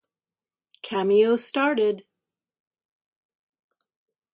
Cameo 0.81 1.35
started. 1.37 2.07